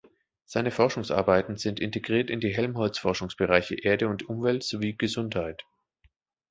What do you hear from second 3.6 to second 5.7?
„Erde und Umwelt“ sowie „Gesundheit“.